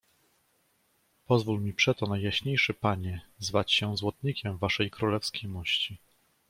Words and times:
"Pozwól 1.27 1.59
mi 1.61 1.73
przeto, 1.73 2.05
Najjaśniejszy 2.07 2.73
Panie, 2.73 3.21
zwać 3.39 3.71
się 3.71 3.97
złotnikiem 3.97 4.57
Waszej 4.57 4.91
królewskiej 4.91 5.49
mości." 5.49 5.97